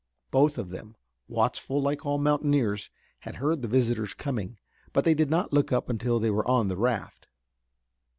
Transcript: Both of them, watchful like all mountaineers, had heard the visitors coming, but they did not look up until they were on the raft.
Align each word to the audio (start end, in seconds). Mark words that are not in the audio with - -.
Both 0.31 0.57
of 0.57 0.69
them, 0.71 0.95
watchful 1.27 1.79
like 1.79 2.07
all 2.07 2.17
mountaineers, 2.17 2.89
had 3.19 3.35
heard 3.35 3.61
the 3.61 3.67
visitors 3.67 4.15
coming, 4.15 4.57
but 4.93 5.05
they 5.05 5.13
did 5.13 5.29
not 5.29 5.53
look 5.53 5.71
up 5.71 5.89
until 5.91 6.19
they 6.19 6.31
were 6.31 6.47
on 6.47 6.69
the 6.69 6.75
raft. 6.77 7.27